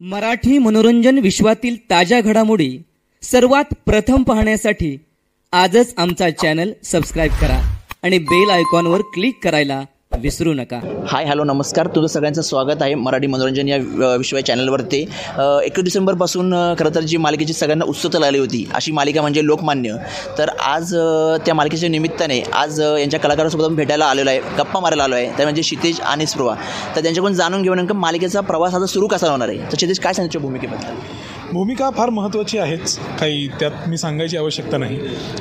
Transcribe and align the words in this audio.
मराठी 0.00 0.58
मनोरंजन 0.58 1.18
विश्वातील 1.18 1.76
ताज्या 1.90 2.20
घडामोडी 2.20 2.68
सर्वात 3.22 3.74
प्रथम 3.86 4.22
पाहण्यासाठी 4.22 4.96
आजच 5.52 5.92
आमचा 5.96 6.28
चॅनल 6.30 6.72
सबस्क्राईब 6.84 7.32
करा 7.32 7.60
आणि 8.02 8.18
बेल 8.18 8.50
आयकॉनवर 8.50 9.00
क्लिक 9.14 9.38
करायला 9.42 9.82
विसरू 10.12 10.52
नका. 10.54 10.78
हाय 11.08 11.24
हॅलो 11.24 11.44
नमस्कार. 11.44 11.86
तुझं 11.94 12.06
सगळ्यांचं 12.06 12.42
स्वागत 12.42 12.82
आहे 12.82 12.94
मराठी 12.94 13.26
मनोरंजन 13.26 13.68
या 13.68 13.76
विश्वाय 14.16 14.42
चॅनलवरती. 14.42 15.00
एकवीस 15.64 15.84
डिसेंबरपासून 15.84 16.54
खरं 16.78 16.94
तर 16.94 17.00
जी 17.00 17.16
मालिकेची 17.16 17.52
सगळ्यांना 17.52 17.84
उत्सुकता 17.88 18.18
लागली 18.18 18.38
होती 18.38 18.64
अशी 18.74 18.92
मालिका 18.92 19.20
म्हणजे 19.20 19.44
लोकमान्य. 19.46 19.94
तर 20.38 20.48
आज 20.60 20.94
त्या 21.46 21.54
मालिकेच्या 21.54 21.88
निमित्ताने 21.88 22.40
आज 22.52 22.80
यांच्या 22.80 23.20
कलाकारासोबत 23.20 23.76
भेटायला 23.76 24.06
आलेलो 24.06 24.30
आहे 24.30 24.40
गप्पा 24.58 24.80
मारायला 24.80 25.04
आलो 25.04 25.14
आहे 25.14 25.30
त्या 25.36 25.46
म्हणजे 25.46 25.62
क्षितेज 25.62 26.00
आणि 26.00 26.26
स्पृहा. 26.26 26.54
तर 26.96 27.02
त्यांच्याकडून 27.02 27.34
जाणून 27.34 27.62
घेऊन 27.62 27.76
नेमकं 27.76 27.96
मालिकेचा 27.96 28.40
प्रवास 28.40 28.74
आता 28.74 28.86
सुरू 28.86 29.06
कसा 29.06 29.30
होणार 29.30 29.48
आहे? 29.48 29.58
तर 29.62 29.76
क्षितेज 29.76 30.00
काय 30.00 30.12
सांगायच्या 30.12 30.40
भूमिकेबद्दल? 30.40 30.94
भूमिका 31.52 31.88
फार 31.90 32.10
महत्त्वाची 32.10 32.58
आहेच 32.58 32.98
काही 33.20 33.46
त्यात 33.60 33.88
मी 33.88 33.96
सांगायची 33.98 34.36
आवश्यकता 34.36 34.76
नाही. 34.78 34.98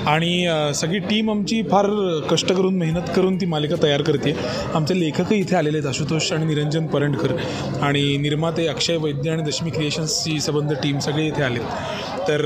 आणि 0.08 0.72
सगळी 0.76 1.00
टीम 1.00 1.30
आमची 1.32 1.62
फार 1.64 1.86
कष्ट 2.30 2.52
करून 2.54 2.76
मेहनत 2.78 3.10
करून 3.16 3.36
ती 3.42 3.46
मालिका 3.46 3.76
तयार 3.84 4.02
करते. 4.02 4.36
आमचे 4.76 5.00
लेखकही 5.00 5.40
इथे 5.40 5.56
आलेले 5.56 5.78
आहेत 5.78 5.88
आशुतोष 5.90 6.32
आणि 6.34 6.46
निरंजन 6.46 6.88
परंडकर 6.88 7.36
आणि 7.82 8.18
निर्माते 8.18 8.68
अक्षय 8.68 8.98
वैद्य 8.98 9.32
आणि 9.32 9.44
दशमी 9.44 9.70
क्रिएशन्सची 9.70 10.40
संबंध 10.40 10.74
टीम 10.74 11.00
सगळे 11.00 11.28
इथे 11.28 11.44
आलेत. 11.44 12.28
तर 12.28 12.42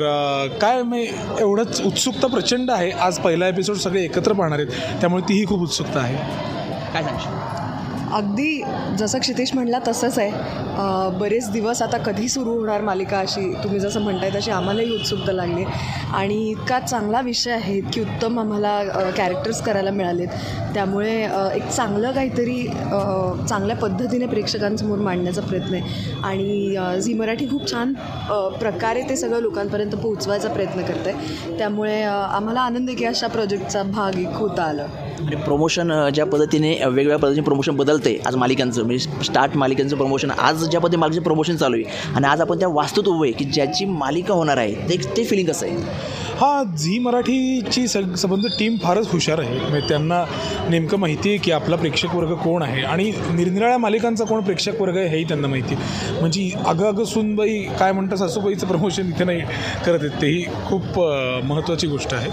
काय 0.62 0.82
मी 0.84 1.08
एवढंच 1.40 1.82
उत्सुकता 1.86 2.28
प्रचंड 2.28 2.72
आहे. 2.72 2.92
आज 2.92 3.20
पहिला 3.20 3.48
एपिसोड 3.48 3.76
सगळे 3.76 4.04
एकत्र 4.04 4.34
पाहणार 4.34 4.60
आहेत. 4.60 5.00
त्यामुळे 5.02 5.30
तीही 5.30 5.46
खूप 5.46 5.62
उत्सुकता 5.62 6.00
आहे. 6.00 6.16
काय 6.94 7.04
सांगशील? 7.04 7.63
अगदी 8.14 8.62
जसं 8.98 9.20
क्षितिश 9.20 9.54
म्हणला 9.54 9.78
तसंच 9.88 10.18
आहे. 10.20 10.32
बरेच 11.20 11.50
दिवस 11.52 11.82
आता 11.82 11.98
कधी 11.98 12.28
सुरू 12.30 12.52
होणार 12.58 12.82
मालिका 12.82 13.20
अशी? 13.20 13.42
तुम्ही 13.64 13.80
जसं 13.80 14.02
म्हणताय 14.02 14.30
तशी 14.36 14.52
आम्हालाही 14.52 14.94
उत्सुकता 14.96 15.32
लागली. 15.32 15.64
आणि 16.14 16.36
इतका 16.50 16.80
चांगला 16.80 17.22
विषय 17.22 17.52
आहे 17.52 17.80
की 17.94 18.02
उत्तम 18.02 18.40
आम्हाला 18.40 19.12
कॅरेक्टर्स 19.18 19.62
करायला 19.64 19.92
मिळालेत. 19.92 20.28
त्यामुळे 20.74 21.14
एक 21.56 21.68
चांगलं 21.68 22.12
काहीतरी 22.12 22.62
चांगल्या 23.50 23.76
पद्धतीने 23.76 24.26
प्रेक्षकांसमोर 24.28 25.00
मांडण्याचा 25.00 25.42
प्रयत्न 25.42 25.74
आहे. 25.76 26.12
आणि 26.24 27.00
झी 27.02 27.14
मराठी 27.14 27.50
खूप 27.50 27.72
छान 27.72 27.94
प्रकारे 28.60 29.02
ते 29.10 29.16
सगळं 29.16 29.40
लोकांपर्यंत 29.42 29.96
पोहोचवायचा 29.96 30.50
प्रयत्न 30.50 30.82
करते 30.84 31.12
त्यामुळे 31.58 32.02
आम्हाला 32.04 32.62
आनंद 32.62 32.90
आहे 32.90 32.98
की 32.98 33.06
अशा 33.06 33.28
प्रोजेक्टचा 33.28 33.84
भाग 33.84 34.20
एक 34.20 34.36
होता 34.36 34.64
आलं. 34.64 34.88
म्हणजे 35.24 35.44
प्रमोशन 35.44 35.92
ज्या 36.10 36.26
पद्धतीने 36.26 36.70
वेगवेगळ्या 36.86 37.18
पद्धतीने 37.18 37.44
प्रमोशन 37.46 37.76
बदलते 37.76 38.18
आज 38.26 38.36
मालिकांचं 38.36 38.86
म्हणजे 38.86 39.24
स्टार्ट 39.24 39.56
मालिकांचं 39.58 39.98
प्रमोशन 39.98 40.32
आज 40.32 40.64
ज्या 40.64 40.82
पद्धतीने 40.82 41.00
मालिकेचं 41.00 41.24
प्रमोशन 41.24 41.56
चालू 41.56 41.76
आहे 41.76 42.12
आणि 42.16 42.28
आज 42.28 42.42
आपण 42.42 42.60
त्या 42.60 42.68
वास्तूत 42.68 43.08
उभं 43.08 43.24
आहे 43.26 43.32
की 43.32 43.46
ज्याची 43.46 43.86
मालिका 43.86 44.34
होणार 44.34 44.58
आहे 44.58 44.90
ते 44.90 44.98
ते 45.18 45.24
फिलिंग 45.24 45.48
कसं 45.48 45.66
आहे? 45.66 45.76
हा 46.40 46.64
झी 46.78 46.98
मराठीची 47.00 47.88
सग 47.88 48.14
संबंध 48.18 48.46
टीम 48.60 48.76
फारच 48.84 49.08
हुशार 49.08 49.40
आहे. 49.40 49.58
म्हणजे 49.60 49.88
त्यांना 49.90 50.24
नेमकं 50.70 51.00
माहिती 51.00 51.30
आहे 51.30 51.38
की 51.38 51.52
आपला 51.52 51.76
प्रेक्षक 51.76 52.16
वर्ग 52.16 52.34
कोण 52.44 52.62
आहे 52.64 52.82
आणि 52.84 53.12
निरनिराळ्या 53.32 53.78
मालिकांचा 53.78 54.24
कोण 54.26 54.42
प्रेक्षक 54.44 54.82
वर्ग 54.82 54.98
आहे 54.98 55.08
हेही 55.10 55.24
त्यांना 55.24 55.48
माहिती 55.48 55.76
आहे. 55.76 56.20
म्हणजे 56.20 56.50
अगं 56.66 56.88
अगं 56.88 57.04
सुनबाई 57.06 57.58
काय 57.80 57.92
म्हणतात 57.92 58.18
सासूबाईचं 58.18 58.68
प्रमोशन 58.68 59.10
इथे 59.10 59.24
नाही 59.24 59.42
करत 59.86 60.00
आहेत 60.00 60.22
तेही 60.22 60.44
खूप 60.68 61.00
महत्त्वाची 61.46 61.88
गोष्ट 61.88 62.14
आहे. 62.14 62.32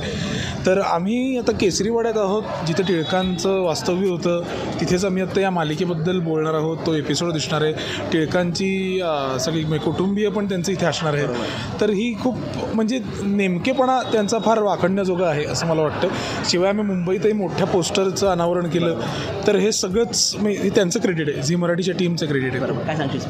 तर 0.66 0.80
आम्ही 0.80 1.36
आता 1.38 1.52
केसरीवाड्यात 1.60 2.18
आहोत 2.18 2.66
जिथे 2.66 2.82
टिळकांचं 2.88 3.60
वास्तव्य 3.64 4.08
होतं 4.08 4.42
तिथेच 4.80 5.04
आम्ही 5.04 5.22
आता 5.22 5.40
या 5.40 5.50
मालिकेबद्दल 5.50 6.18
बोलणार 6.20 6.54
आहोत. 6.54 6.76
तो 6.86 6.94
एपिसोड 6.94 7.32
दिसणार 7.32 7.62
आहे. 7.62 7.72
टिळकांची 8.12 9.00
सगळी 9.40 9.64
म्हणजे 9.64 9.84
कुटुंबीय 9.84 10.28
पण 10.28 10.48
त्यांचं 10.48 10.72
इथे 10.72 10.86
असणार 10.86 11.14
आहे. 11.14 11.78
तर 11.80 11.90
ही 11.90 12.12
खूप 12.22 12.36
म्हणजे 12.74 13.00
नेमकेपणा 13.22 13.89
त्यांचा 14.12 14.38
फार 14.44 14.58
वाखडण्याजोगा 14.62 15.28
आहे 15.28 15.44
असं 15.44 15.66
मला 15.66 15.82
वाटतं. 15.82 16.08
शिवाय 16.50 16.68
आम्ही 16.68 16.84
मुंबईतही 16.84 17.32
मोठ्या 17.32 17.66
पोस्टरचं 17.66 18.28
अनावरण 18.30 18.68
केलं 18.70 19.00
तर 19.46 19.56
हे 19.56 19.72
सगळंच 19.72 20.34
हे 20.40 20.68
त्यांचं 20.74 21.00
क्रेडिट 21.00 21.28
आहे. 21.28 21.42
झी 21.42 21.56
मराठीच्या 21.56 21.94
टीमचं 21.98 22.26
क्रेडिट 22.26 22.52
आहे. 22.52 22.60
बरोबर. 22.60 22.82
काय 22.86 22.96
सांगशील 22.96 23.20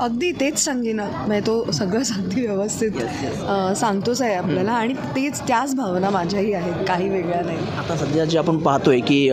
अगदी 0.00 0.30
तेच 0.40 0.58
सांगेन. 0.64 1.00
म्हणजे 1.00 1.40
तो 1.46 1.70
सगळंच 1.72 2.12
अगदी 2.16 2.46
व्यवस्थित. 2.46 3.00
सांगतोच 3.76 4.22
आहे 4.22 4.34
आपल्याला 4.34 4.72
आणि 4.72 4.94
तेच 5.16 5.40
त्याच 5.48 5.74
भावना 5.76 6.10
माझ्याही 6.10 6.52
आहेत. 6.52 6.84
काही 6.88 7.08
वेगळ्या 7.08 7.42
नाही. 7.42 7.58
आता 7.78 7.96
सध्या 7.96 8.24
जे 8.24 8.38
आपण 8.38 8.58
पाहतोय 8.58 9.00
की 9.00 9.28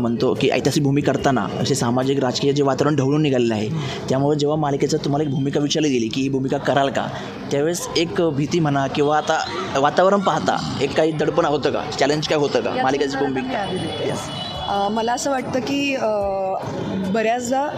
म्हणतो 0.00 0.32
की 0.40 0.48
ऐतिहासिक 0.50 0.82
भूमिका 0.84 1.12
करताना 1.12 1.46
असे 1.60 1.74
सामाजिक 1.74 2.18
राजकीय 2.20 2.52
जे 2.52 2.62
वातावरण 2.62 2.96
ढवळून 2.96 3.22
निघालेलं 3.22 3.54
आहे 3.54 3.68
त्यामुळे 4.08 4.38
जेव्हा 4.38 4.56
मालिकेचं 4.56 5.04
तुम्हाला 5.04 5.24
एक 5.24 5.30
भूमिका 5.30 5.60
विचारली 5.60 5.88
गेली 5.88 6.08
की 6.08 6.20
ही 6.20 6.28
भूमिका 6.28 6.58
कराल 6.58 6.88
का 6.90 7.06
त्यावेळेस 7.50 7.86
एक 7.96 8.20
भीती 8.36 8.60
म्हणा 8.60 8.86
किंवा 8.86 9.16
आता 9.16 9.38
वातावरण 9.78 10.05
पाहता 10.14 10.78
एक 10.80 10.96
काही 10.96 11.12
दडपण 11.12 11.44
होतं 11.44 11.70
का? 11.70 11.82
चॅलेंज 11.90 12.28
काय 12.28 12.38
होतं 12.38 12.60
का? 12.60 12.82
मालिकेची 12.82 13.16
भूमिका. 13.16 14.88
मला 14.88 15.12
असं 15.12 15.30
वाटतं 15.30 15.60
की 15.60 15.96
बऱ्याचदा 17.12 17.68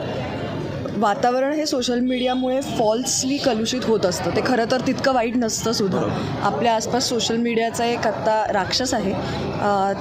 वातावरण 0.98 1.52
हे 1.52 1.64
सोशल 1.66 1.98
मीडियामुळे 2.00 2.60
फॉल्सली 2.60 3.36
कलुषित 3.36 3.84
होत 3.84 4.06
असतं. 4.06 4.30
ते 4.36 4.40
खरं 4.46 4.64
तर 4.70 4.80
तितकं 4.86 5.12
वाईट 5.14 5.36
नसतं 5.36 5.72
सुद्धा. 5.72 6.00
आपल्या 6.42 6.74
आसपास 6.74 7.08
सोशल 7.08 7.36
मीडियाचा 7.36 7.84
एक 7.84 8.06
आत्ता 8.06 8.42
राक्षस 8.52 8.94
आहे. 8.94 9.12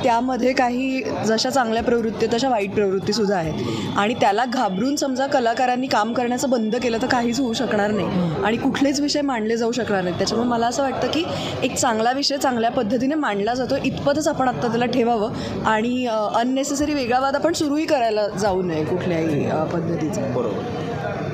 त्यामध्ये 0.03 0.53
काही 0.53 1.01
जशा 1.25 1.49
चांगल्या 1.49 1.83
प्रवृत्ती 1.83 2.27
तशा 2.33 2.49
वाईट 2.49 2.73
प्रवृत्तीसुद्धा 2.75 3.37
आहेत. 3.37 3.97
आणि 3.97 4.13
त्याला 4.13 4.45
घाबरून 4.45 4.95
समजा 4.95 5.27
कलाकारांनी 5.27 5.87
काम 5.87 6.13
करण्याचं 6.13 6.49
बंद 6.49 6.75
केलं 6.75 6.97
तर 7.01 7.07
काहीच 7.07 7.39
होऊ 7.39 7.53
शकणार 7.53 7.91
नाही. 7.91 8.33
आणि 8.45 8.57
कुठलेच 8.57 8.99
विषय 8.99 9.21
मांडले 9.21 9.57
जाऊ 9.57 9.71
शकणार 9.71 10.01
नाहीत. 10.03 10.17
त्याच्यामुळे 10.17 10.49
मला 10.49 10.67
असं 10.67 10.83
वाटतं 10.83 11.07
की 11.07 11.23
एक 11.63 11.75
चांगला 11.75 12.11
विषय 12.11 12.37
चांगल्या 12.37 12.71
पद्धतीने 12.71 13.15
मांडला 13.15 13.53
जातो. 13.53 13.75
इतपतच 13.85 14.27
आपण 14.27 14.47
आत्ता 14.47 14.67
त्याला 14.67 14.85
ठेवावं. 14.85 15.33
आणि 15.65 16.05
अननेसेसरी 16.35 16.93
वेगळा 16.93 17.19
वाद 17.19 17.35
आपण 17.35 17.53
सुरूही 17.53 17.85
करायला 17.85 18.27
जाऊ 18.29 18.61
नये 18.61 18.83
कुठल्याही 18.85 19.45
पद्धतीचा. 19.73 20.21
बरोबर. 20.35 20.85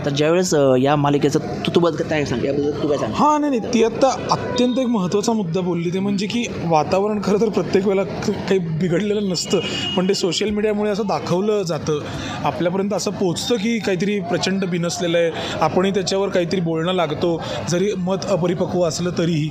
तर 0.06 0.10
ज्यावेळेस 0.10 0.54
या 0.80 0.96
मालिकेचं 0.96 1.40
तू 1.66 1.72
तू 1.76 1.80
बद्दल 1.80 2.04
काय 2.04 2.26
सांग 2.26 2.44
याबद्दल 2.46 2.82
तू 2.84 2.88
काय 2.88 2.98
सांग 2.98 3.14
हां 3.16 3.40
नाही 3.42 3.60
नाही. 3.60 3.74
ती 3.74 3.84
आत्ता 3.84 4.10
अत्यंत 4.32 4.80
एक 4.80 4.88
महत्त्वाचा 4.88 5.34
मुद्दा 5.34 5.62
बोलली 5.62 5.90
ते 5.94 6.00
म्हणजे 6.00 6.28
की 6.28 6.46
वातावरण 6.66 7.22
खरं 7.24 7.42
तर 7.42 7.50
प्रत्येक 7.50 7.88
वेळेला 7.88 8.04
काही 8.04 8.58
बिघडलेलं 8.60 9.30
नसतं. 9.30 9.60
पण 9.98 10.10
ते 10.10 10.14
सोशल 10.14 10.50
मीडियामुळे 10.50 10.92
असं 10.92 11.08
दाखवलं 11.08 11.64
जातं. 11.64 12.00
आपल्यापर्यंत 12.44 12.94
असं 12.94 13.12
पोचतं 13.12 13.56
की 13.56 13.80
काहीतरी 13.80 14.20
प्रचंड 14.20 14.66
बिनसलेलं 14.66 15.18
आहे. 15.18 15.32
आपणही 15.62 15.92
त्याच्यावर 15.92 16.30
काहीतरी 16.30 16.62
बोलणं 16.62 16.94
लागतो. 16.94 17.42
जरी 17.70 17.92
मत 17.98 18.26
अपरिपक्व 18.30 18.84
असलं 18.84 19.12
तरीही. 19.18 19.50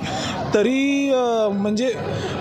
तरी 0.54 1.10
म्हणजे 1.52 1.92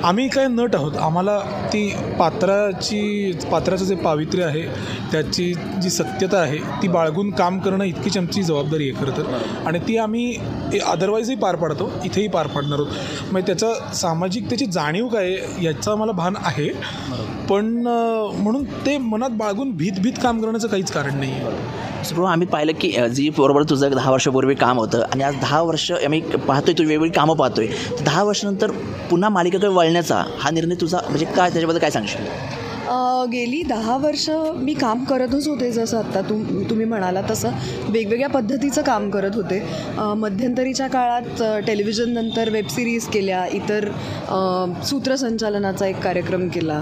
आम्ही 0.03 0.27
काय 0.29 0.47
नट 0.49 0.75
आहोत. 0.75 0.95
आम्हाला 0.97 1.37
ती 1.73 1.87
पात्राची 2.19 3.31
पात्राचं 3.51 3.85
जे 3.85 3.95
पावित्र्य 3.95 4.43
आहे 4.43 4.61
त्याची 5.11 5.53
जी 5.81 5.89
सत्यता 5.89 6.37
आहे 6.37 6.57
ती 6.81 6.87
बाळगून 6.87 7.29
काम 7.35 7.59
करणं 7.59 7.83
इतकीच 7.83 8.17
आमची 8.17 8.43
जबाबदारी 8.43 8.89
आहे 8.89 9.01
खरं 9.01 9.17
तर. 9.17 9.33
आणि 9.67 9.79
ती 9.87 9.97
आम्ही 9.97 10.79
अदरवाईजही 10.85 11.35
पार 11.35 11.55
पाडतो. 11.55 11.91
इथेही 12.05 12.27
पार 12.27 12.47
पाडणार 12.47 12.79
आहोत. 12.79 13.33
मग 13.33 13.41
त्याचं 13.47 13.93
सामाजिक 13.95 14.49
त्याची 14.49 14.65
जाणीव 14.65 15.07
काय 15.07 15.35
याचं 15.61 15.97
मला 15.97 16.11
भान 16.11 16.35
आहे. 16.43 16.69
पण 17.49 17.65
म्हणून 17.85 18.63
ते 18.85 18.97
मनात 18.97 19.29
बाळगून 19.37 19.71
भीत 19.77 19.99
भीत 20.01 20.19
काम 20.23 20.41
करण्याचं 20.41 20.67
काहीच 20.67 20.91
कारण 20.91 21.17
नाही 21.19 21.31
आहे 21.31 21.79
स्पृहा 22.05 22.31
आम्ही 22.31 22.47
पाहिलं 22.47 22.71
की 22.81 22.91
जी 23.15 23.27
बरोबर 23.37 23.63
तुझं 23.69 23.89
दहा 23.91 24.11
वर्षापूर्वी 24.11 24.53
काम 24.55 24.77
होतं 24.79 25.01
आणि 25.03 25.23
आज 25.23 25.35
दहा 25.41 25.61
वर्ष 25.61 25.91
आम्ही 25.91 26.19
पाहतोय 26.47 26.73
तू 26.73 26.83
वेगवेगळी 26.83 27.09
कामं 27.15 27.35
पाहतोय. 27.37 27.67
दहा 28.05 28.23
वर्षानंतर 28.23 28.71
पुन्हा 29.09 29.29
मालिकेकडे 29.29 29.67
वळण्याचा 29.67 30.23
हा 30.39 30.49
निर्णय 30.51 30.75
तुझा 30.81 30.99
म्हणजे 31.09 31.25
काय? 31.25 31.49
त्याच्याबद्दल 31.49 31.79
काय 31.79 31.89
सांगशील? 31.91 32.25
गेली 33.31 33.61
दहा 33.63 33.95
वर्ष 33.97 34.29
मी 34.55 34.73
काम 34.73 35.03
करतच 35.03 35.47
होते 35.47 35.71
जसं 35.71 35.97
आत्ता 35.97 36.21
तुम 36.29 36.43
तुम्ही 36.69 36.85
म्हणाला 36.85 37.21
तसं. 37.29 37.49
वेगवेगळ्या 37.89 38.29
पद्धतीचं 38.29 38.81
काम 38.81 39.09
करत 39.09 39.35
होते. 39.35 39.59
मध्यंतरीच्या 40.17 40.87
काळात 40.87 41.41
अ, 41.41 41.57
टेलिव्हिजननंतर 41.67 42.49
वेबसिरीज 42.49 43.07
केल्या 43.07 43.45
इतर 43.53 43.87
सूत्रसंचालनाचा 44.85 45.87
एक 45.87 45.99
कार्यक्रम 46.03 46.47
केला 46.47 46.81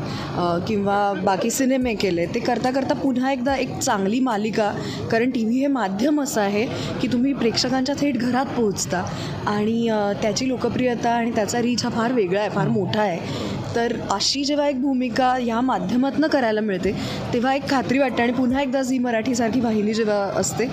किंवा 0.68 0.98
बाकी 1.24 1.50
सिनेमे 1.52 1.94
केले. 1.96 2.26
ते 2.26 2.40
करता 2.40 2.72
करता 2.72 2.94
पुन्हा 2.94 3.32
एकदा 3.32 3.56
एक 3.56 3.78
चांगली 3.80 4.20
मालिका 4.20 4.72
कारण 5.12 5.30
टी 5.30 5.44
व्ही 5.46 5.60
हे 5.60 5.68
माध्यम 5.68 6.22
असं 6.22 6.42
आहे 6.42 6.66
की 7.02 7.08
तुम्ही 7.08 7.34
प्रेक्षकांच्या 7.34 7.96
थेट 8.00 8.18
घरात 8.18 8.56
पोहोचता. 8.58 9.04
आणि 9.48 9.88
त्याची 10.22 10.48
लोकप्रियता 10.48 11.10
आणि 11.12 11.32
त्याचा 11.36 11.62
रीच 11.62 11.84
हा 11.84 11.90
फार 11.90 12.12
वेगळा 12.14 12.40
आहे 12.40 12.50
फार 12.50 12.68
मोठा 12.68 13.02
आहे. 13.02 13.58
तर 13.76 13.96
अशी 14.12 14.44
जेव्हा 14.44 14.68
एक 14.68 14.82
भूमिका 14.82 15.34
ह्या 15.34 15.62
माध्यमातून 15.62 16.28
करायला 16.28 16.62
मिळते 16.62 16.92
तेव्हा 17.34 17.54
एक 17.56 17.70
खात्री 17.70 18.00
वाटते 18.00 18.24
आणि 18.24 18.34
पुन्हा 18.34 18.62
एकदा 18.62 18.82
झी 18.82 18.98
मराठीसारखी 18.98 19.60
वाहिनी 19.62 19.94
जेव्हा 19.94 20.18
असते 20.36 20.68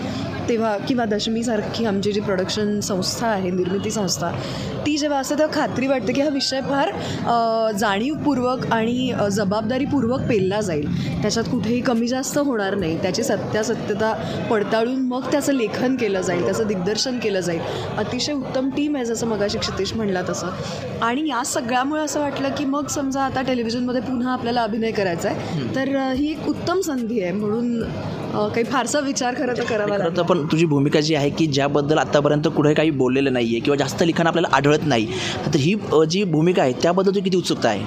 तेव्हा 0.49 0.77
किंवा 0.79 1.05
दशमीसारखी 1.05 1.85
आमची 1.85 2.13
जी 2.13 2.21
प्रोडक्शन 2.21 2.79
संस्था 2.81 3.27
आहे 3.27 3.51
निर्मिती 3.51 3.91
संस्था 3.91 4.31
ती 4.87 4.97
जेव्हा 4.99 5.19
असते 5.19 5.35
तेव्हा 5.39 5.61
खात्री 5.61 5.87
वाटते 5.87 6.13
की 6.13 6.21
हा 6.21 6.29
विषय 6.29 6.61
फार 6.61 6.91
जाणीवपूर्वक 7.79 8.67
आणि 8.73 9.13
जबाबदारीपूर्वक 9.33 10.21
पेलला 10.29 10.61
जाईल. 10.61 10.87
त्याच्यात 11.23 11.45
कुठेही 11.51 11.81
कमी 11.81 12.09
जास्त 12.09 12.39
होणार 12.39 12.75
नाही. 12.75 12.97
त्याची 13.03 13.23
सत्यासत्यता 13.25 14.13
पडताळून 14.51 15.01
मग 15.07 15.31
त्याचं 15.33 15.53
लेखन 15.55 15.97
केलं 16.01 16.21
जाईल 16.21 16.45
त्याचं 16.45 16.67
दिग्दर्शन 16.67 17.19
केलं 17.23 17.41
जाईल. 17.41 17.61
अतिशय 17.99 18.33
उत्तम 18.33 18.69
टीम 18.77 18.97
आहे 18.97 19.05
जसं 19.05 19.27
मगाशी 19.27 19.59
क्षितेश 19.59 19.93
म्हणला 19.95 20.23
तसं. 20.29 20.51
आणि 21.03 21.29
या 21.29 21.43
सगळ्यामुळे 21.47 22.03
असं 22.03 22.21
वाटलं 22.21 22.55
की 22.59 22.65
मग 22.65 22.87
समजा 22.89 23.23
आता 23.23 23.43
टेलिव्हिजनमध्ये 23.43 24.01
पुन्हा 24.03 24.33
आपल्याला 24.33 24.63
अभिनय 24.63 24.91
करायचा 24.91 25.29
आहे 25.29 25.75
तर 25.75 25.97
ही 26.13 26.31
एक 26.31 26.49
उत्तम 26.49 26.81
संधी 26.81 27.21
आहे. 27.23 27.33
म्हणून 27.33 27.83
काही 28.55 28.65
फारसा 28.65 29.01
विचार 29.01 29.35
खरं 29.35 29.57
तर 29.57 29.65
करावा 29.65 29.99
तर 29.99 30.23
पण 30.37 30.47
तुझी 30.47 30.67
भूमिका 30.67 31.01
जी 31.01 31.15
आहे 31.15 31.31
की 31.31 31.47
ज्याबद्दल 31.47 31.99
आतापर्यंत 31.99 32.49
कुठे 32.57 32.75
काही 32.75 32.91
बोललेलं 32.91 33.33
नाही 33.33 33.47
आहे 33.47 33.61
किंवा 33.61 33.77
जास्त 33.77 34.03
लिखाण 34.03 34.27
आपल्याला 34.27 34.49
आढळत 34.53 34.87
नाही 34.87 35.07
तर 35.47 35.59
ही 35.59 35.75
जी 36.09 36.25
भूमिका 36.25 36.63
आहे 36.63 36.73
त्याबद्दल 36.73 37.11
तुझी 37.11 37.21
किती 37.21 37.37
उत्सुकता 37.37 37.69
आहे? 37.69 37.85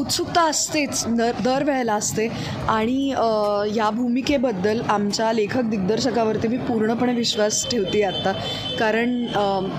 उत्सुकता 0.00 0.42
असतेच 0.50 1.04
दर 1.08 1.40
दरवेळेला 1.44 1.94
असते. 1.94 2.26
आणि 2.68 3.08
या 3.76 3.88
भूमिकेबद्दल 3.90 4.80
आमच्या 4.88 5.32
लेखक 5.32 5.68
दिग्दर्शकावरती 5.70 6.48
मी 6.48 6.56
पूर्णपणे 6.68 7.12
विश्वास 7.14 7.66
ठेवते 7.70 8.02
आत्ता 8.02 8.32
कारण 8.78 9.24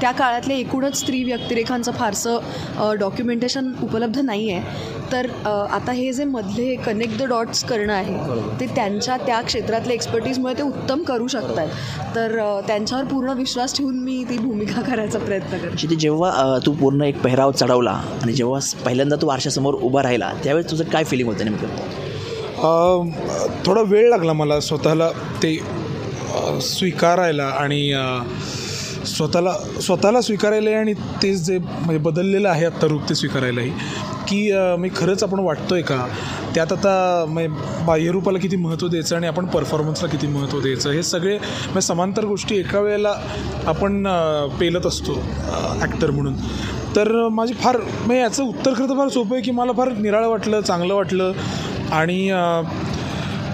त्या 0.01 0.11
काळातल्या 0.11 0.57
एकूणच 0.57 0.99
स्त्री 0.99 1.23
व्यक्तिरेखांचं 1.23 1.91
फारसं 1.91 2.95
डॉक्युमेंटेशन 2.99 3.71
उपलब्ध 3.83 4.19
नाही 4.19 4.49
आहे 4.51 4.99
तर 5.11 5.27
आता 5.45 5.91
हे 5.91 6.11
जे 6.13 6.23
मधले 6.25 6.75
कनेक्ट 6.75 7.17
द 7.19 7.23
डॉट्स 7.29 7.63
करणं 7.63 7.93
आहे 7.93 8.59
ते 8.59 8.65
त्यांच्या 8.75 9.17
त्या 9.25 9.39
क्षेत्रातल्या 9.41 9.93
एक्सपर्टीजमुळे 9.93 10.53
ते 10.53 10.63
उत्तम 10.63 11.01
करू 11.03 11.27
शकतात 11.27 12.15
तर 12.15 12.37
त्यांच्यावर 12.67 13.03
पूर्ण 13.05 13.33
विश्वास 13.37 13.75
ठेवून 13.77 13.99
मी 14.03 14.23
ती 14.29 14.37
भूमिका 14.37 14.81
करायचा 14.87 15.19
प्रयत्न 15.19 15.57
करते. 15.57 15.95
जेव्हा 15.95 16.57
तू 16.65 16.71
पूर्ण 16.71 17.01
एक 17.01 17.21
पेहराव 17.21 17.51
चढवला 17.51 17.91
आणि 18.21 18.33
जेव्हा 18.33 18.59
पहिल्यांदा 18.85 19.15
तू 19.21 19.27
आरशासमोर 19.27 19.73
उभा 19.81 20.01
राहिला 20.11 20.31
त्यावेळेस 20.43 20.69
तुझं 20.71 20.83
काय 20.83 21.03
फिलिंग 21.03 21.29
होतं 21.29 21.45
नेमकं? 21.45 23.09
थोडा 23.65 23.81
वेळ 23.87 24.09
लागला 24.09 24.33
मला 24.33 24.59
स्वतःला 24.59 25.09
ते 25.43 25.57
स्वीकारायला 26.61 27.43
आणि 27.59 27.81
स्वतःला 29.07 29.53
स्वतःला 29.81 30.21
स्वीकारायला 30.21 30.77
आणि 30.79 30.93
तेच 31.23 31.41
जे 31.45 31.57
म्हणजे 31.57 31.97
बदललेलं 31.97 32.49
आहे 32.49 32.65
आत्ता 32.65 32.87
रूप 32.87 33.09
ते 33.09 33.15
स्वीकारायलाही 33.15 33.69
की 34.27 34.51
मी 34.79 34.89
खरंच 34.95 35.23
आपण 35.23 35.39
वाटतो 35.39 35.73
आहे 35.73 35.83
का? 35.83 36.05
त्यात 36.55 36.71
आता 36.71 37.25
म्हणजे 37.27 37.83
बाह्यरूपाला 37.85 38.39
किती 38.39 38.55
महत्त्व 38.55 38.87
द्यायचं 38.87 39.15
आणि 39.15 39.27
आपण 39.27 39.45
परफॉर्मन्सला 39.45 40.09
किती 40.09 40.27
महत्त्व 40.27 40.59
द्यायचं? 40.61 40.91
हे 40.91 41.03
सगळे 41.03 41.37
म्हणजे 41.37 41.81
समांतर 41.81 42.25
गोष्टी 42.25 42.57
एका 42.59 42.79
वेळेला 42.79 43.13
आपण 43.67 44.07
पेलत 44.59 44.85
असतो 44.85 45.19
ॲक्टर 45.81 46.11
म्हणून. 46.11 46.35
तर 46.95 47.11
माझी 47.31 47.53
फार 47.53 47.77
म्हणजे 47.77 48.19
याचं 48.19 48.43
उत्तर 48.43 48.73
खरं 48.73 48.89
तर 48.89 48.97
फार 48.97 49.07
सोपं 49.09 49.35
आहे 49.35 49.43
की 49.43 49.51
मला 49.51 49.71
फार 49.71 49.91
निराळं 49.97 50.27
वाटलं 50.27 50.61
चांगलं 50.61 50.93
वाटलं. 50.93 51.31
आणि 51.91 52.31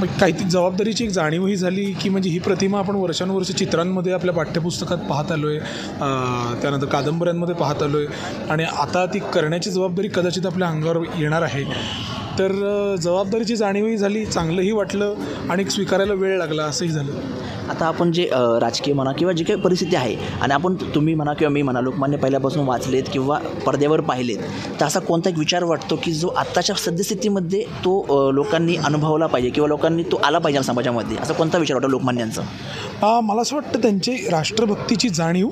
मग 0.01 0.07
काही 0.19 0.31
ती 0.31 0.43
जबाबदारीची 0.43 1.03
एक 1.03 1.09
जाणीवही 1.09 1.55
झाली 1.55 1.85
की 2.01 2.09
म्हणजे 2.09 2.29
ही 2.29 2.39
प्रतिमा 2.39 2.79
आपण 2.79 2.95
वर्षानुवर्ष 2.95 3.51
चित्रांमध्ये 3.51 4.13
आपल्या 4.13 4.33
पाठ्यपुस्तकात 4.33 4.97
पाहत 5.09 5.31
आलो 5.31 5.47
आहे 5.49 5.59
त्यानंतर 6.61 6.85
कादंबऱ्यांमध्ये 6.85 7.55
पाहत 7.55 7.81
आलो 7.83 7.97
आहे 7.97 8.47
आणि 8.51 8.63
आता 8.63 9.05
ती 9.13 9.19
करण्याची 9.33 9.69
जबाबदारी 9.69 10.07
कदाचित 10.07 10.45
आपल्या 10.45 10.67
अंगावर 10.67 10.97
येणार 11.17 11.41
आहे. 11.41 11.63
तर 12.39 12.51
जबाबदारीची 13.01 13.55
जाणीवही 13.55 13.97
झाली 13.97 14.25
चांगलंही 14.25 14.71
वाटलं 14.71 15.13
आणि 15.49 15.65
स्वीकारायला 15.71 16.13
वेळ 16.13 16.37
लागला 16.37 16.63
असंही 16.63 16.91
झालं. 16.91 17.11
आता 17.69 17.85
आपण 17.85 18.11
जे 18.11 18.27
राजकीय 18.61 18.93
म्हणा 18.93 19.11
किंवा 19.11 19.31
जी 19.33 19.43
काही 19.43 19.59
परिस्थिती 19.61 19.95
आहे 19.95 20.15
आणि 20.41 20.53
आपण 20.53 20.75
तुम्ही 20.95 21.13
म्हणा 21.15 21.33
किंवा 21.33 21.51
मी 21.53 21.61
म्हणा 21.61 21.81
लोकमान्य 21.81 22.17
पहिल्यापासून 22.17 22.67
वाचलेत 22.67 23.03
किंवा 23.13 23.37
पडद्यावर 23.65 24.01
पाहिलेत 24.01 24.37
तर 24.79 24.85
असा 24.85 24.99
कोणता 24.99 25.29
एक 25.29 25.37
विचार 25.37 25.63
वाटतो 25.63 25.95
की 26.03 26.11
जो 26.11 26.27
आत्ताच्या 26.37 26.75
सद्यस्थितीमध्ये 26.75 27.63
तो 27.85 28.31
लोकांनी 28.31 28.75
अनुभवला 28.85 29.25
पाहिजे 29.27 29.49
किंवा 29.49 29.67
लोकांनी 29.67 30.03
तो 30.11 30.19
आला 30.25 30.39
पाहिजे 30.39 30.63
समाजामध्ये? 30.63 31.17
असा 31.21 31.33
कोणता 31.33 31.57
विचार 31.57 31.75
वाटतो 31.75 31.89
लोकमान्यांचा? 31.89 32.41
मला 33.23 33.41
असं 33.41 33.55
वाटतं 33.55 33.81
त्यांची 33.81 34.15
राष्ट्रभक्तीची 34.31 35.09
जाणीव 35.09 35.49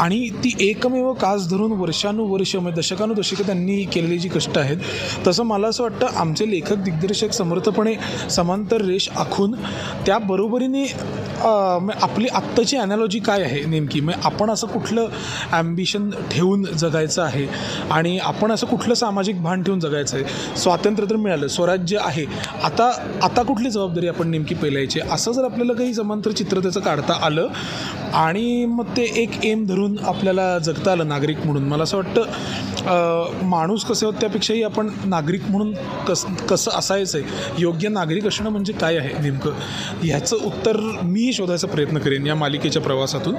आणि 0.00 0.28
ती 0.44 0.54
एकमेव 0.68 1.12
कास 1.12 1.48
धरून 1.50 1.72
वर्षानुवर्ष 1.80 2.54
म्हणजे 2.56 2.80
दशकानुदशकं 2.80 3.46
त्यांनी 3.46 3.82
केलेली 3.84 4.18
जी 4.18 4.28
कष्ट 4.28 4.58
आहेत 4.58 5.26
तसं 5.26 5.44
मला 5.44 5.68
असं 5.68 5.82
वाटतं 5.82 6.19
आमचे 6.20 6.50
लेखक 6.50 6.76
दिग्दर्शक 6.76 7.32
समर्थपणे 7.32 7.94
समांतर 8.30 8.80
रेष 8.80 9.08
आखून 9.16 9.54
त्या 10.06 10.18
बरोबरीने 10.18 10.84
म- 11.82 11.90
आपली 12.02 12.26
आत्ताची 12.28 12.76
ॲनॉलॉजी 12.76 13.18
काय 13.18 13.42
आहे 13.42 13.64
नेमकी? 13.64 14.00
मग 14.00 14.12
आपण 14.24 14.50
असं 14.50 14.66
कुठलं 14.66 15.08
ॲम्बिशन 15.52 16.10
ठेवून 16.30 16.64
जगायचं 16.64 17.22
आहे? 17.22 17.46
आणि 17.90 18.18
आपण 18.18 18.52
असं 18.52 18.66
कुठलं 18.66 18.94
सामाजिक 18.94 19.42
भान 19.42 19.62
ठेवून 19.62 19.80
जगायचं 19.80 20.16
आहे? 20.16 20.56
स्वातंत्र्य 20.56 21.10
तर 21.10 21.16
मिळालं 21.16 21.48
स्वराज्य 21.48 21.98
आहे. 22.00 22.24
आता 22.64 22.90
आता 23.22 23.42
कुठली 23.42 23.70
जबाबदारी 23.70 24.08
आपण 24.08 24.28
नेमकी 24.28 24.54
पेलायची? 24.54 25.00
असं 25.10 25.32
जर 25.32 25.44
आपल्याला 25.44 25.72
काही 25.72 25.94
समांतर 25.94 26.30
चित्र 26.30 26.60
त्याचं 26.60 26.80
काढता 26.80 27.18
आलं 27.22 27.48
आणि 28.14 28.64
मग 28.66 28.84
ते 28.96 29.02
एक 29.16 29.44
एम 29.44 29.64
धरून 29.66 29.96
आपल्याला 30.04 30.58
जगता 30.58 30.92
आलं 30.92 31.08
नागरिक 31.08 31.44
म्हणून 31.44 31.62
मला 31.62 31.82
असं 31.82 31.96
वाटतं 31.96 32.22
माणूस 33.42 33.84
कसे 33.84 34.06
होत 34.06 34.14
त्यापेक्षाही 34.20 34.62
आपण 34.62 34.88
नागरिक 35.04 35.42
म्हणून 35.48 35.72
कस 36.08 36.24
कसं 36.50 36.70
असायचं 36.70 37.18
आहे 37.18 37.52
योग्य 37.58 37.88
नागरिक 37.88 38.26
असणं 38.26 38.50
म्हणजे 38.50 38.72
काय 38.72 38.96
आहे 38.98 39.22
नेमकं? 39.22 39.52
ह्याचं 40.02 40.36
उत्तर 40.36 40.76
मी 41.02 41.32
शोधायचा 41.32 41.66
प्रयत्न 41.66 41.98
करेन 41.98 42.26
या 42.26 42.34
मालिकेच्या 42.34 42.82
प्रवासातून. 42.82 43.34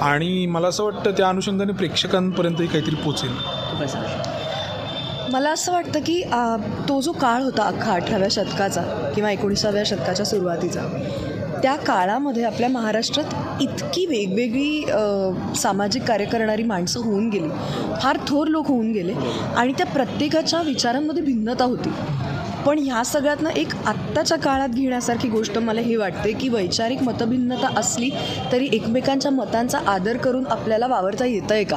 आणि 0.00 0.46
मला 0.46 0.68
असं 0.68 0.84
वाटतं 0.84 1.10
त्या 1.10 1.28
अनुषंगाने 1.28 1.72
प्रेक्षकांपर्यंतही 1.72 2.66
काहीतरी 2.66 2.94
पोचेल? 2.94 3.30
मला 5.32 5.50
असं 5.50 5.72
वाटतं 5.72 6.00
की 6.00 6.22
तो 6.88 7.00
जो 7.00 7.12
काळ 7.12 7.42
होता 7.42 7.62
अख्खा 7.62 7.92
अठराव्या 7.92 8.28
शतकाचा 8.30 8.82
किंवा 9.14 9.30
एकोणीसाव्या 9.30 9.82
शतकाच्या 9.86 10.26
सुरुवातीचा 10.26 10.80
त्या 11.62 11.74
काळामध्ये 11.76 12.44
आपल्या 12.44 12.68
महाराष्ट्रात 12.68 13.62
इतकी 13.62 14.04
वेगवेगळी 14.06 15.56
सामाजिक 15.56 16.02
कार्य 16.02 16.24
करणारी 16.24 16.62
माणसं 16.62 17.00
होऊन 17.00 17.28
गेली. 17.30 17.48
फार 18.02 18.18
थोर 18.28 18.46
लोक 18.46 18.68
होऊन 18.68 18.92
गेले. 18.92 19.14
आणि 19.56 19.72
त्या 19.72 19.86
प्रत्येकाच्या 19.86 20.62
विचारांमध्ये 20.62 21.22
भिन्नता 21.22 21.64
होती. 21.64 21.90
पण 22.66 22.78
ह्या 22.78 23.02
सगळ्यातनं 23.04 23.50
एक 23.50 23.74
आत्ताच्या 23.86 24.36
काळात 24.38 24.68
घेण्यासारखी 24.68 25.28
गोष्ट 25.28 25.58
मला 25.58 25.80
हे 25.80 25.96
वाटते 25.96 26.32
की 26.32 26.48
वैचारिक 26.48 27.02
मतभिन्नता 27.02 27.68
असली 27.76 28.10
तरी 28.52 28.68
एकमेकांच्या 28.72 29.30
मतांचा 29.30 29.78
आदर 29.86 30.16
करून 30.16 30.46
आपल्याला 30.46 30.86
वावरता 30.86 31.26
येतं 31.26 31.54
आहे 31.54 31.64
का. 31.64 31.76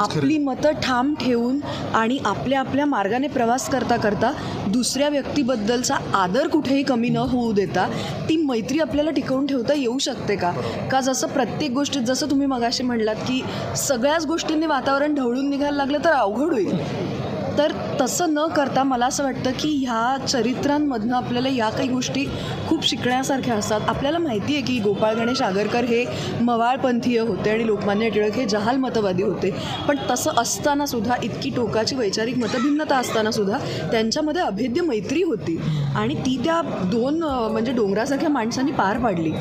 आपली 0.00 0.38
मतं 0.38 0.80
ठाम 0.82 1.14
ठेवून 1.14 1.60
आणि 1.94 2.18
आपल्या 2.24 2.60
आपल्या 2.60 2.86
मार्गाने 2.86 3.28
प्रवास 3.28 3.68
करता 3.68 3.96
करता 3.96 4.32
दुसऱ्या 4.66 5.08
व्यक्तीबद्दलचा 5.08 5.96
आदर 6.14 6.46
कुठेही 6.48 6.82
कमी 6.82 7.08
न 7.08 7.16
होऊ 7.16 7.52
देता 7.52 7.86
ती 8.28 8.36
मैत्री 8.36 8.78
आपल्याला 8.78 9.10
टिकवून 9.10 9.46
ठेवता 9.46 9.74
येऊ 9.74 9.98
शकते 9.98 10.36
का? 10.36 10.50
का 10.92 11.00
जसं 11.00 11.26
प्रत्येक 11.26 11.70
गोष्टीत 11.72 12.02
जसं 12.02 12.30
तुम्ही 12.30 12.46
मगाशी 12.46 12.82
म्हणलात 12.82 13.16
की 13.28 13.42
सगळ्याच 13.76 14.26
गोष्टींनी 14.26 14.66
वातावरण 14.66 15.14
ढवळून 15.14 15.48
निघायला 15.50 15.76
लागलं 15.76 15.98
तर 16.04 16.12
अवघड 16.12 16.52
होईल? 16.52 16.76
तर 17.58 17.72
तसं 18.00 18.32
न 18.34 18.46
करता 18.56 18.82
मला 18.82 19.06
असं 19.06 19.24
वाटतं 19.24 19.50
की 19.60 19.68
ह्या 19.78 20.26
चरित्रांमधनं 20.26 21.14
आपल्याला 21.16 21.48
या 21.48 21.68
काही 21.70 21.88
गोष्टी 21.88 22.24
खूप 22.68 22.84
शिकण्यासारख्या 22.86 23.54
असतात. 23.54 23.80
आपल्याला 23.88 24.18
माहिती 24.18 24.54
आहे 24.54 24.62
की 24.62 24.78
गोपाळ 24.80 25.14
गणेश 25.14 25.42
आगरकर 25.42 25.84
हे 25.84 26.04
मवाळपंथीय 26.40 27.18
होते 27.20 27.50
आणि 27.50 27.66
लोकमान्य 27.66 28.08
टिळक 28.10 28.36
हे 28.36 28.44
जहाल 28.48 28.76
मतवादी 28.76 29.22
होते. 29.22 29.50
पण 29.88 29.98
तसं 30.10 30.40
असताना 30.40 30.86
सुद्धा 30.86 31.14
इतकी 31.22 31.50
टोकाची 31.56 31.96
वैचारिक 31.96 32.38
मतभिन्नता 32.38 32.96
असताना 32.98 33.30
सुद्धा 33.30 33.58
त्यांच्यामध्ये 33.90 34.42
अभेद्य 34.42 34.82
मैत्री 34.82 35.22
होती 35.22 35.58
आणि 35.96 36.14
ती 36.16 36.36
त्या 36.44 36.60
दोन 36.92 37.22
म्हणजे 37.22 37.72
डोंगरासारख्या 37.72 38.28
माणसांनी 38.30 38.72
पार 38.72 38.98
पाडली. 38.98 39.32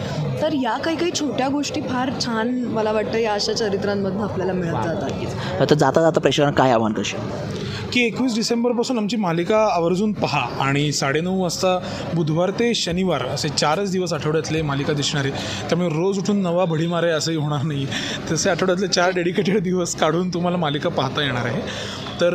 तर 0.41 0.53
या 0.53 0.77
काही 0.77 0.97
काही 0.97 1.11
छोट्या 1.19 1.47
गोष्टी 1.49 1.81
फार 1.81 2.09
छान 2.25 2.53
मला 2.65 2.91
वाटतं 2.91 3.17
या 3.17 3.33
अशा 3.33 3.53
चरित्रांमधून 3.53 4.21
आपल्याला 4.23 4.53
मिळत 4.53 4.83
जातात. 4.85 5.61
आता 5.61 5.75
जाता 5.75 6.01
जाता 6.01 6.19
प्रेक्षकांना 6.19 6.55
काय 6.57 6.71
आव्हान 6.71 6.93
करशील 6.93 7.67
की 7.93 8.01
एकवीस 8.05 8.35
डिसेंबरपासून 8.35 8.97
आमची 8.97 9.17
मालिका 9.17 9.57
आवर्जून 9.73 10.11
पहा 10.11 10.39
आणि 10.61 10.91
साडेनऊ 10.91 11.41
वाजता 11.41 11.77
बुधवार 12.13 12.49
ते 12.49 12.73
शनिवार 12.73 13.25
असे 13.25 13.49
चारच 13.49 13.91
दिवस 13.91 14.13
आठवड्यातले 14.13 14.61
मालिका 14.61 14.93
दिसणारे 14.93 15.29
त्यामुळे 15.69 15.89
रोज 15.89 16.19
उठून 16.19 16.41
नवा 16.41 16.65
भडी 16.65 16.87
मारे 16.87 17.09
असंही 17.09 17.37
होणार 17.37 17.63
नाही 17.63 17.85
तसे 18.31 18.49
आठवड्यातले 18.49 18.87
चार 18.87 19.11
डेडिकेटेड 19.11 19.59
दिवस 19.63 19.95
काढून 19.95 20.29
तुम्हाला 20.29 20.57
मालिका 20.57 20.89
पाहता 20.89 21.23
येणार 21.23 21.45
आहे. 21.45 21.61
तर 22.21 22.33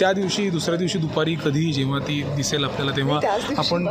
त्या 0.00 0.12
दिवशी 0.12 0.48
दुसऱ्या 0.50 0.78
दिवशी 0.78 0.98
दुपारी 0.98 1.34
कधी 1.44 1.72
जेव्हा 1.72 1.98
ती 1.98 2.22
दिसेल 2.36 2.64
आपल्याला 2.64 2.96
तेव्हा 2.96 3.18
आपण 3.58 3.86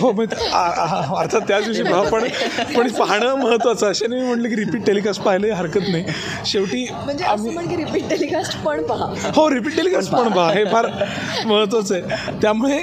हो 0.00 0.10
मग 0.12 0.32
अर्थात 0.32 1.40
त्याच 1.48 1.64
दिवशी 1.64 1.82
पण 1.82 2.28
पण 2.76 2.88
पाहणं 2.98 3.34
महत्त्वाचं 3.34 3.86
अशाने 3.88 4.16
मी 4.16 4.26
म्हटलं 4.26 4.48
की 4.48 4.56
रिपीट 4.56 4.84
टेलिकास्ट 4.86 5.22
पाहायला 5.22 5.54
हरकत 5.56 5.88
नाही. 5.88 6.04
शेवटी 6.46 6.84
म्हणजे 6.94 7.24
असं 7.24 7.74
रिपीट 7.76 8.08
टेलिकास्ट 8.10 8.56
पण 8.64 8.82
पहा. 8.86 9.06
हो 9.36 9.48
रिपीट 9.50 9.76
टेलिकास्ट 9.76 10.12
पण 10.12 10.28
पहा. 10.32 10.50
हे 10.52 10.64
फार 10.72 10.86
महत्त्वाचं 11.46 11.94
आहे. 11.94 12.38
त्यामुळे 12.42 12.78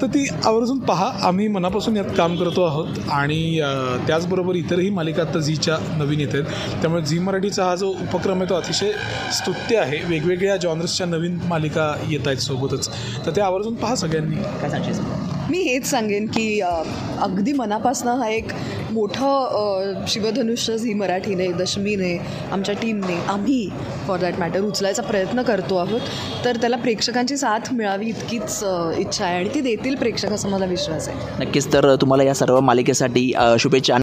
तर 0.00 0.06
ती 0.14 0.26
आवर्जून 0.44 0.78
पहा. 0.80 1.10
आम्ही 1.28 1.48
मनापासून 1.48 1.96
यात 1.96 2.10
काम 2.16 2.36
करतो 2.36 2.64
आहोत. 2.66 2.98
आणि 3.12 3.60
त्याचबरोबर 4.06 4.54
इतरही 4.56 4.90
मालिका 4.90 5.22
आता 5.22 5.38
झीच्या 5.38 5.76
नवीन 5.98 6.20
येत 6.20 6.34
आहेत. 6.34 6.44
त्यामुळे 6.80 7.02
झी 7.02 7.18
मराठीचा 7.18 7.64
हा 7.64 7.74
जो 7.74 7.88
उपक्रम 7.90 8.40
आहे 8.40 8.48
तो 8.50 8.54
अतिशय 8.54 8.92
स्तुत्य 9.32 9.78
आहे. 9.78 9.98
वेगवेगळ्या 10.06 10.56
जॉनर्सच्या 10.84 11.06
नवीन 11.06 11.38
मालिका 11.48 11.94
येत 12.10 12.26
आहेत 12.26 12.38
सोबतच. 12.38 12.88
तर 13.26 13.30
ते 13.36 13.40
आवर्जून 13.40 13.74
पहा 13.74 13.94
सगळ्यांनी. 13.96 14.36
काय 14.60 14.70
सांगशील? 14.70 15.02
मी 15.50 15.58
हेच 15.62 15.86
सांगेन 15.86 16.26
की 16.26 16.60
अगदी 16.60 17.52
मनापासनं 17.52 18.18
हा 18.18 18.28
एक 18.28 18.52
मोठं 18.90 20.04
शिवधनुष्य 20.08 20.76
झी 20.78 20.94
मराठीने 20.94 21.50
दशमीने 21.52 22.16
आमच्या 22.52 22.74
टीमने 22.82 23.16
आम्ही 23.28 23.68
फॉर 24.06 24.18
दॅट 24.20 24.38
मॅटर 24.38 24.60
उचलायचा 24.60 25.02
प्रयत्न 25.02 25.42
करतो 25.42 25.76
आहोत. 25.76 26.00
तर 26.44 26.56
त्याला 26.56 26.76
प्रेक्षकांची 26.76 27.36
साथ 27.36 27.72
मिळावी 27.72 28.08
इतकीच 28.08 28.62
इच्छा 28.98 29.24
आहे 29.24 29.36
आणि 29.36 29.54
ती 29.54 29.60
देतील 29.60 29.94
प्रेक्षक 29.96 30.32
असा 30.32 30.48
मला 30.48 30.64
विश्वास 30.64 31.08
आहे. 31.08 31.44
नक्कीच 31.44 31.72
तर 31.72 31.94
तुम्हाला 32.00 32.24
या 32.24 32.34
सर्व 32.34 32.60
मालिकेसाठी 32.60 33.32
शुभेच्छा. 33.60 33.98